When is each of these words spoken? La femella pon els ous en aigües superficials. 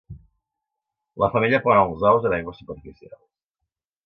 La 1.23 1.29
femella 1.35 1.59
pon 1.67 1.83
els 1.83 2.07
ous 2.13 2.27
en 2.31 2.37
aigües 2.39 2.59
superficials. 2.63 3.25